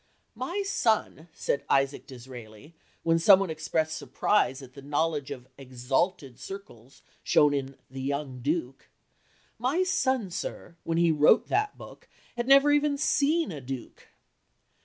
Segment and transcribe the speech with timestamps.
[0.33, 6.39] "My son," said Isaac Disraeli, when some one expressed surprise at the knowledge of "exalted
[6.39, 8.89] circles" shown in The Young Duke,
[9.59, 14.07] "my son, sir, when he wrote that book, had never even seen a duke."